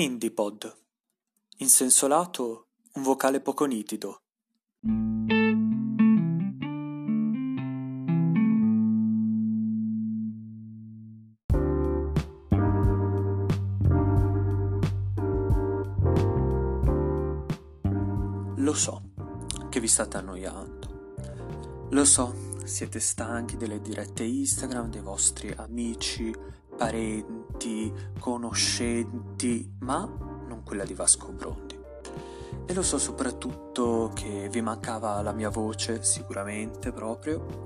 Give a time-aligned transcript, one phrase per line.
[0.00, 0.76] Indipod.
[1.56, 4.20] In senso lato, un vocale poco nitido.
[18.54, 19.02] Lo so
[19.68, 21.88] che vi state annoiando.
[21.90, 26.32] Lo so, siete stanchi delle dirette Instagram dei vostri amici,
[26.78, 30.08] parenti, conoscenti, ma
[30.46, 31.76] non quella di Vasco Brondi.
[32.64, 37.62] E lo so soprattutto che vi mancava la mia voce, sicuramente proprio,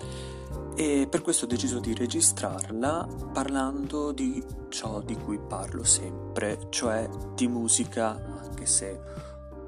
[0.74, 7.08] e per questo ho deciso di registrarla parlando di ciò di cui parlo sempre, cioè
[7.34, 9.00] di musica, anche se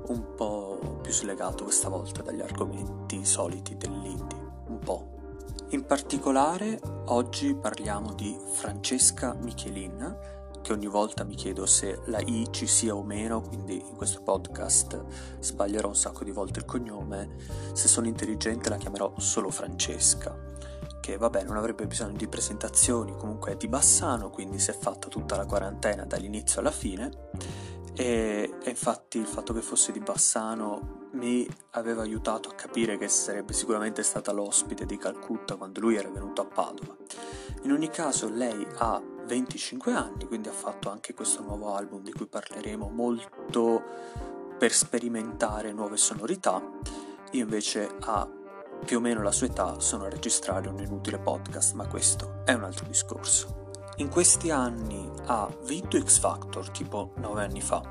[0.06, 5.13] un po' più slegato questa volta dagli argomenti soliti dell'indie, un po'.
[5.74, 10.18] In particolare oggi parliamo di Francesca Michelin,
[10.62, 14.22] che ogni volta mi chiedo se la I ci sia o meno, quindi in questo
[14.22, 15.04] podcast
[15.40, 17.34] sbaglierò un sacco di volte il cognome,
[17.72, 20.38] se sono intelligente la chiamerò solo Francesca,
[21.00, 25.08] che vabbè non avrebbe bisogno di presentazioni, comunque è di Bassano, quindi si è fatta
[25.08, 27.10] tutta la quarantena dall'inizio alla fine
[27.94, 33.52] e, infatti il fatto che fosse di Bassano mi aveva aiutato a capire che sarebbe
[33.52, 36.96] sicuramente stata l'ospite di Calcutta quando lui era venuto a Padova.
[37.62, 42.12] In ogni caso lei ha 25 anni, quindi ha fatto anche questo nuovo album di
[42.12, 43.82] cui parleremo molto
[44.58, 46.62] per sperimentare nuove sonorità.
[47.30, 48.28] Io invece a
[48.84, 52.52] più o meno la sua età sono a registrare un inutile podcast, ma questo è
[52.52, 53.63] un altro discorso.
[53.96, 57.82] In questi anni ha vinto X Factor tipo 9 anni fa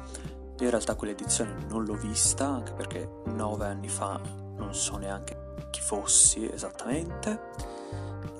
[0.59, 4.19] io in realtà quell'edizione non l'ho vista, anche perché nove anni fa
[4.55, 7.49] non so neanche chi fossi esattamente.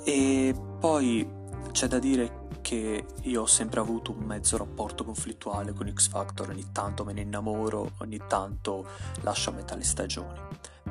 [0.04, 1.28] E poi
[1.72, 6.50] c'è da dire che io ho sempre avuto un mezzo rapporto conflittuale con X Factor,
[6.50, 8.86] ogni tanto me ne innamoro, ogni tanto
[9.22, 10.40] lascio a metà le stagioni.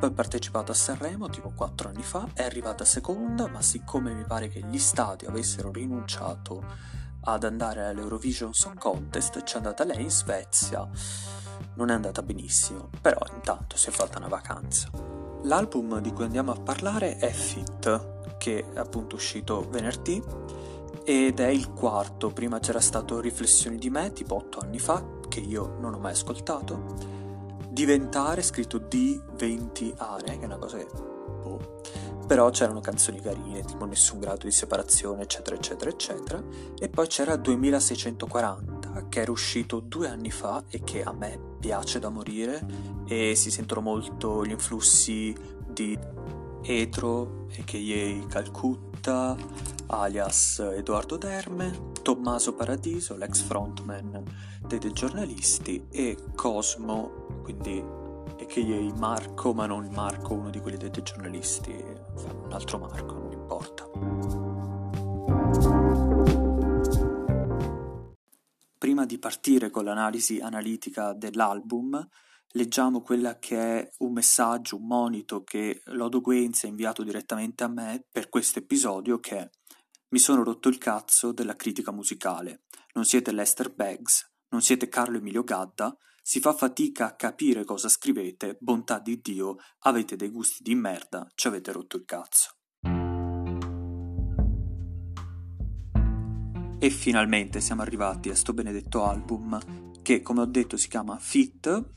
[0.03, 4.25] Poi ho partecipato a Sanremo tipo 4 anni fa, è arrivata seconda, ma siccome mi
[4.25, 6.61] pare che gli stati avessero rinunciato
[7.21, 10.89] ad andare all'Eurovision Song Contest, c'è andata lei in Svezia,
[11.75, 14.91] non è andata benissimo, però intanto si è fatta una vacanza.
[15.45, 20.21] L'album di cui andiamo a parlare è Fit, che è appunto uscito venerdì
[21.05, 25.39] ed è il quarto, prima c'era stato Riflessioni di me tipo 8 anni fa, che
[25.39, 27.21] io non ho mai ascoltato,
[27.73, 31.81] Diventare scritto di 20 aree, che è una cosa che boh,
[32.27, 36.43] però c'erano canzoni carine, tipo Nessun grado di separazione, eccetera, eccetera, eccetera.
[36.79, 41.99] E poi c'era 2640, che era uscito due anni fa e che a me piace
[41.99, 42.63] da morire
[43.07, 45.35] e si sentono molto gli influssi
[45.67, 45.99] di
[46.65, 48.27] Etro, a.k.a.
[48.29, 49.35] Calcutta,
[49.87, 58.99] alias Edoardo Derme, Tommaso Paradiso, l'ex frontman dei, dei giornalisti, e Cosmo, quindi a.k.a.
[58.99, 63.89] Marco, ma non Marco, uno di quelli dei giornalisti, un altro Marco, non importa.
[68.79, 72.05] Prima di partire con l'analisi analitica dell'album,
[72.53, 77.69] leggiamo quella che è un messaggio, un monito che Lodo Guenzi ha inviato direttamente a
[77.69, 79.51] me per questo episodio che è
[80.09, 82.65] Mi sono rotto il cazzo della critica musicale.
[82.95, 87.89] Non siete Lester Beggs, non siete Carlo Emilio Gadda, si fa fatica a capire cosa
[87.89, 92.51] scrivete, bontà di Dio, avete dei gusti di merda, ci avete rotto il cazzo.
[96.79, 99.59] E finalmente siamo arrivati a sto benedetto album
[100.03, 101.91] che, come ho detto, si chiama Fit.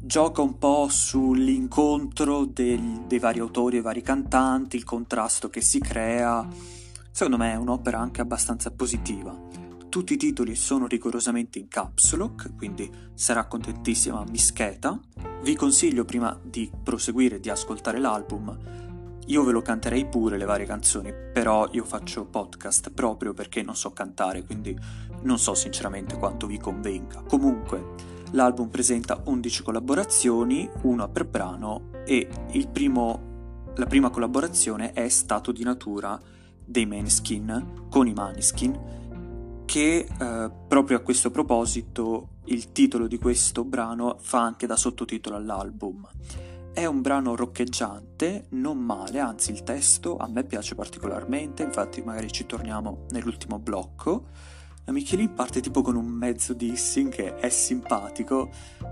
[0.00, 5.78] Gioca un po' sull'incontro del, dei vari autori e vari cantanti, il contrasto che si
[5.78, 6.48] crea.
[7.10, 9.61] Secondo me è un'opera anche abbastanza positiva.
[9.92, 14.98] Tutti i titoli sono rigorosamente in caps lock, quindi sarà contentissima Mischeta.
[15.42, 19.20] Vi consiglio prima di proseguire di ascoltare l'album.
[19.26, 23.76] Io ve lo canterei pure le varie canzoni, però io faccio podcast proprio perché non
[23.76, 24.74] so cantare, quindi
[25.24, 27.24] non so sinceramente quanto vi convenga.
[27.28, 27.88] Comunque,
[28.30, 32.26] l'album presenta 11 collaborazioni, una per brano e
[32.72, 36.18] primo, la prima collaborazione è Stato di natura
[36.64, 39.00] dei Maneskin con i Maneskin
[39.72, 45.34] che eh, proprio a questo proposito il titolo di questo brano fa anche da sottotitolo
[45.34, 46.06] all'album.
[46.74, 52.30] È un brano roccheggiante, non male, anzi il testo a me piace particolarmente, infatti magari
[52.30, 54.26] ci torniamo nell'ultimo blocco.
[54.84, 58.50] La Michelin parte tipo con un mezzo dissing che è simpatico,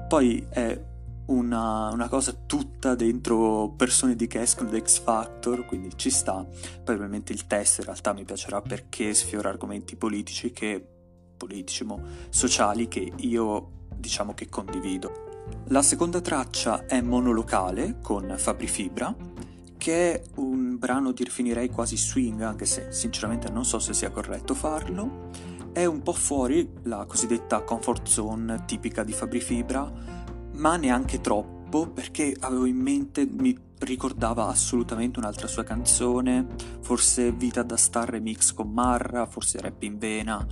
[0.08, 0.82] poi è
[1.30, 6.44] una, una, cosa tutta dentro persone di che escono da X Factor, quindi ci sta.
[6.44, 10.84] Poi probabilmente il testo in realtà mi piacerà perché sfiora argomenti politici che
[11.36, 15.28] politici, mo, sociali che io diciamo che condivido.
[15.68, 19.14] La seconda traccia è monolocale con Fabri Fibra,
[19.78, 24.54] che è un brano definirei quasi swing, anche se sinceramente non so se sia corretto
[24.54, 25.28] farlo.
[25.72, 30.19] È un po' fuori la cosiddetta comfort zone tipica di Fabri Fibra,
[30.60, 36.46] ma neanche troppo perché avevo in mente, mi ricordava assolutamente un'altra sua canzone,
[36.82, 40.46] forse Vita da Star remix con Marra, forse Rap in Vena.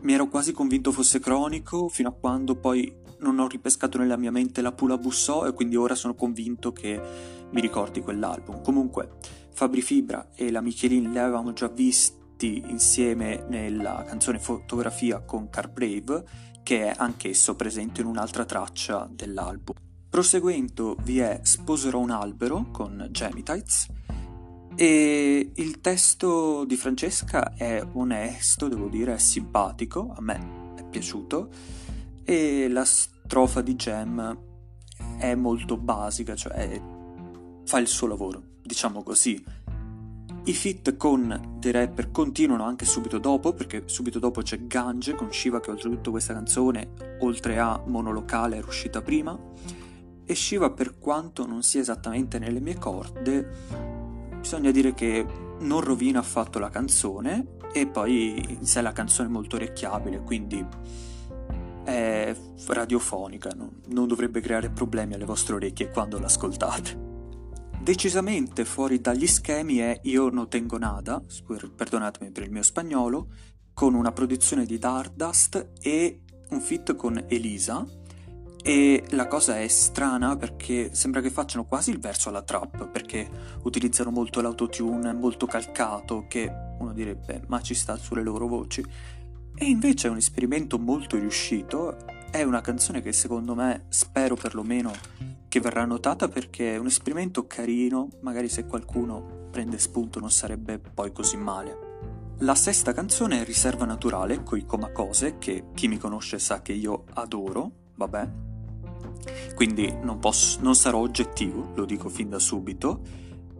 [0.00, 4.30] Mi ero quasi convinto fosse cronico fino a quando poi non ho ripescato nella mia
[4.30, 6.98] mente la Pula Bussò e quindi ora sono convinto che
[7.50, 8.62] mi ricordi quell'album.
[8.62, 9.16] Comunque,
[9.52, 15.68] Fabri Fibra e la Michelin li avevamo già visti insieme nella canzone Fotografia con Car
[15.70, 16.24] Brave,
[16.66, 19.76] che è anch'esso presente in un'altra traccia dell'album.
[20.10, 23.86] Proseguendo vi è Sposerò un albero con Gemitites
[24.74, 31.50] e il testo di Francesca è onesto, devo dire, è simpatico, a me è piaciuto
[32.24, 34.38] e la strofa di Gem
[35.18, 36.82] è molto basica, cioè
[37.64, 39.40] fa il suo lavoro, diciamo così.
[40.48, 45.32] I fit con dei rapper continuano anche subito dopo, perché subito dopo c'è Gange con
[45.32, 49.36] Shiva che oltretutto questa canzone, oltre a monolocale, era uscita prima.
[50.24, 53.44] E Shiva per quanto non sia esattamente nelle mie corde,
[54.38, 55.26] bisogna dire che
[55.58, 60.64] non rovina affatto la canzone e poi in sé la canzone è molto orecchiabile, quindi
[61.82, 62.36] è
[62.68, 67.05] radiofonica, non, non dovrebbe creare problemi alle vostre orecchie quando l'ascoltate.
[67.86, 71.22] Decisamente fuori dagli schemi è Io no tengo nada,
[71.76, 73.28] perdonatemi per il mio spagnolo,
[73.72, 77.86] con una produzione di Dardust e un fit con Elisa.
[78.60, 83.30] E la cosa è strana perché sembra che facciano quasi il verso alla trap, perché
[83.62, 88.84] utilizzano molto l'autotune, molto calcato, che uno direbbe ma ci sta sulle loro voci.
[89.54, 91.96] E invece è un esperimento molto riuscito,
[92.36, 94.92] è una canzone che secondo me, spero perlomeno,
[95.48, 100.78] che verrà notata perché è un esperimento carino, magari se qualcuno prende spunto non sarebbe
[100.78, 101.84] poi così male.
[102.40, 107.04] La sesta canzone è Riserva Naturale, coi Comacose, che chi mi conosce sa che io
[107.14, 108.28] adoro, vabbè.
[109.54, 113.00] Quindi non, posso, non sarò oggettivo, lo dico fin da subito,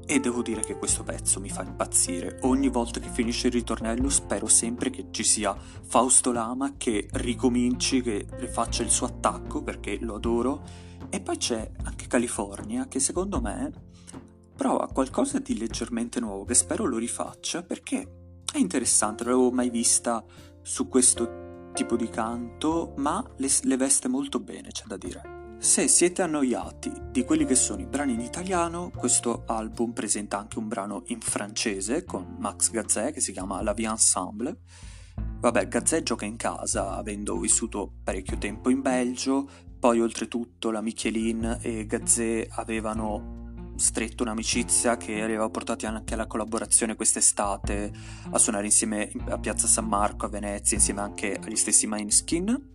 [0.06, 2.38] e devo dire che questo pezzo mi fa impazzire.
[2.42, 8.00] Ogni volta che finisce il ritornello spero sempre che ci sia Fausto Lama che ricominci,
[8.02, 10.62] che faccia il suo attacco perché lo adoro.
[11.10, 13.72] E poi c'è anche California che secondo me
[14.56, 19.70] prova qualcosa di leggermente nuovo che spero lo rifaccia perché è interessante, non l'avevo mai
[19.70, 20.24] vista
[20.62, 25.35] su questo tipo di canto, ma le, le veste molto bene, c'è da dire.
[25.58, 30.58] Se siete annoiati di quelli che sono i brani in italiano, questo album presenta anche
[30.58, 34.58] un brano in francese con Max Gazzè che si chiama La Vie Ensemble.
[35.40, 39.48] Vabbè, Gazzè gioca in casa, avendo vissuto parecchio tempo in Belgio,
[39.80, 46.96] poi oltretutto la Michelin e Gazzè avevano stretto un'amicizia che aveva portato anche alla collaborazione
[46.96, 47.92] quest'estate
[48.30, 52.74] a suonare insieme a Piazza San Marco a Venezia, insieme anche agli stessi Mineskin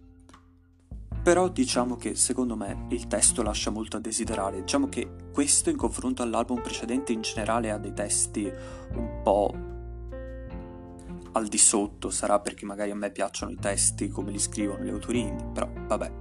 [1.21, 4.61] però diciamo che secondo me il testo lascia molto a desiderare.
[4.61, 8.51] Diciamo che questo in confronto all'album precedente in generale ha dei testi
[8.93, 9.53] un po'
[11.33, 14.89] al di sotto, sarà perché magari a me piacciono i testi come li scrivono gli
[14.89, 16.11] autori indie, però vabbè.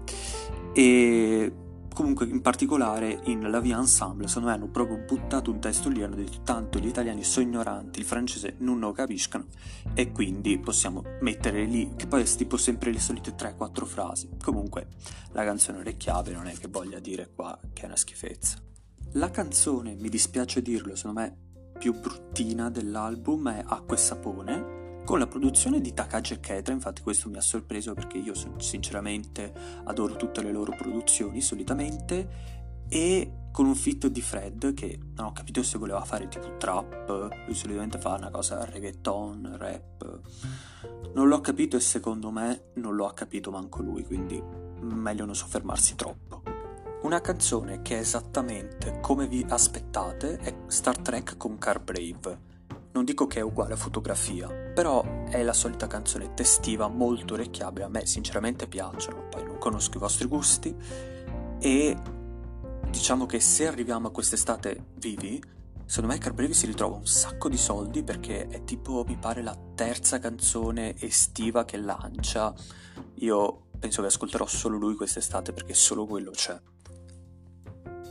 [0.72, 1.52] E
[2.00, 6.02] comunque in particolare in La Vie Ensemble secondo me hanno proprio buttato un testo lì
[6.02, 9.44] hanno detto tanto gli italiani sono ignoranti il francese non lo capiscono
[9.92, 14.30] e quindi possiamo mettere lì che poi è tipo sempre le solite 3-4 frasi.
[14.42, 14.88] Comunque
[15.32, 18.56] la canzone è chiave non è che voglia dire qua che è una schifezza.
[19.12, 21.36] La canzone mi dispiace dirlo secondo me
[21.78, 24.79] più bruttina dell'album è Acqua e Sapone
[25.10, 29.52] con la produzione di Takagi e Ketra, infatti questo mi ha sorpreso perché io sinceramente
[29.82, 32.28] adoro tutte le loro produzioni solitamente,
[32.88, 37.28] e con un fit di Fred che non ho capito se voleva fare tipo trap,
[37.44, 40.20] lui solitamente fa una cosa reggaeton, rap,
[41.12, 44.40] non l'ho capito e secondo me non lo ha capito manco lui, quindi
[44.82, 46.42] meglio non soffermarsi troppo.
[47.02, 52.50] Una canzone che è esattamente come vi aspettate è Star Trek con Car Brave
[52.92, 57.84] non dico che è uguale a fotografia, però è la solita canzone testiva molto orecchiabile,
[57.84, 60.74] a me sinceramente piacciono, poi non conosco i vostri gusti
[61.58, 61.96] e
[62.88, 65.38] diciamo che se arriviamo a quest'estate vivi,
[65.84, 69.54] secondo me Carbrevi si ritrova un sacco di soldi perché è tipo, mi pare, la
[69.74, 72.54] terza canzone estiva che lancia.
[73.16, 76.58] Io penso che ascolterò solo lui quest'estate perché solo quello c'è.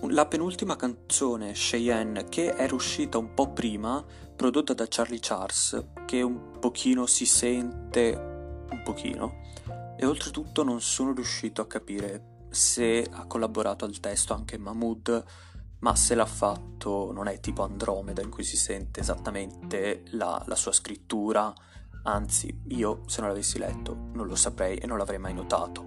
[0.09, 4.05] La penultima canzone, Cheyenne, che era uscita un po' prima,
[4.39, 8.15] prodotta da Charlie Charles, che un pochino si sente,
[8.71, 9.41] un pochino,
[9.97, 15.25] E oltretutto non sono riuscito a capire se ha collaborato al testo anche Mahmood,
[15.79, 20.55] ma se l'ha fatto non è tipo Andromeda in cui si sente esattamente la, la
[20.55, 21.53] sua scrittura,
[22.03, 25.83] anzi io se non l'avessi letto non lo saprei e non l'avrei mai notato.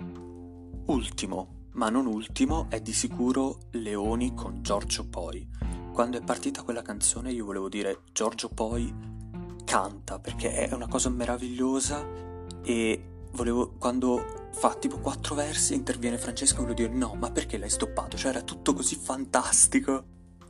[0.88, 5.71] Ultimo, ma non ultimo, è di sicuro Leoni con Giorgio Poi.
[5.92, 8.92] Quando è partita quella canzone io volevo dire Giorgio Poi
[9.64, 12.04] canta perché è una cosa meravigliosa
[12.62, 17.58] e volevo quando fa tipo quattro versi e interviene Francesca volevo dire no ma perché
[17.58, 18.16] l'hai stoppato?
[18.16, 20.04] Cioè era tutto così fantastico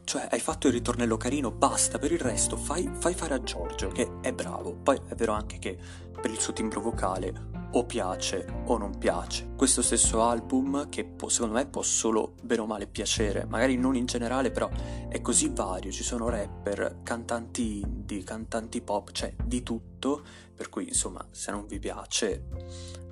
[0.04, 3.88] cioè hai fatto il ritornello carino basta per il resto fai, fai fare a Giorgio
[3.88, 5.78] che è bravo poi è vero anche che
[6.21, 9.50] per il suo timbro vocale o piace o non piace.
[9.56, 13.97] Questo stesso album, che può, secondo me può solo bene o male piacere, magari non
[13.97, 14.68] in generale, però
[15.09, 20.23] è così vario, ci sono rapper, cantanti indie, cantanti pop, cioè di tutto,
[20.54, 22.44] per cui insomma se non vi piace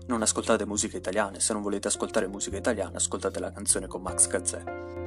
[0.07, 4.27] non ascoltate musica italiana, se non volete ascoltare musica italiana ascoltate la canzone con Max
[4.27, 5.00] Gazzè.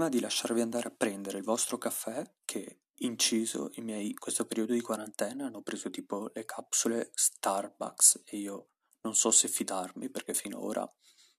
[0.00, 4.72] Prima di lasciarvi andare a prendere il vostro caffè, che inciso i miei questo periodo
[4.72, 8.70] di quarantena hanno preso tipo le capsule Starbucks e io
[9.02, 10.90] non so se fidarmi perché finora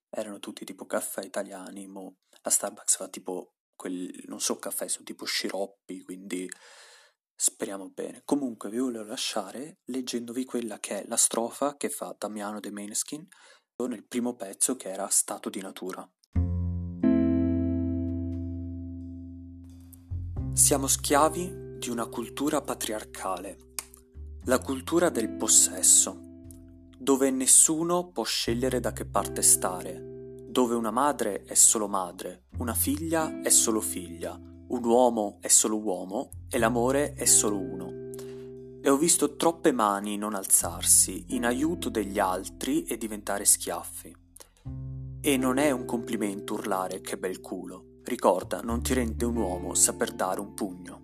[0.08, 5.02] erano tutti tipo caffè italiani, mo la Starbucks fa tipo quelli, non so caffè, sono
[5.02, 6.48] tipo sciroppi, quindi
[7.34, 8.22] speriamo bene.
[8.24, 13.26] Comunque vi volevo lasciare leggendovi quella che è la strofa che fa Damiano De Maneskin
[13.88, 16.08] nel primo pezzo che era Stato di natura.
[20.54, 23.56] Siamo schiavi di una cultura patriarcale,
[24.44, 26.20] la cultura del possesso,
[26.98, 32.74] dove nessuno può scegliere da che parte stare, dove una madre è solo madre, una
[32.74, 38.10] figlia è solo figlia, un uomo è solo uomo e l'amore è solo uno.
[38.82, 44.14] E ho visto troppe mani non alzarsi in aiuto degli altri e diventare schiaffi.
[45.18, 47.91] E non è un complimento urlare che bel culo.
[48.04, 51.01] Ricorda, non ti rende un uomo saper dare un pugno.